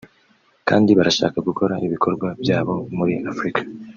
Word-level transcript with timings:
kandi 0.69 0.89
barashaka 0.97 1.37
gukora 1.47 1.73
ibikorwa 1.87 2.27
byabo 2.41 2.73
muri 2.97 3.13
Afurika 3.31 3.61